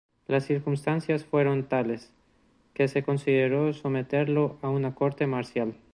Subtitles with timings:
[0.25, 2.11] Las circunstancias fueron tales,
[2.73, 5.75] que se consideró someterlo a una corte marcial.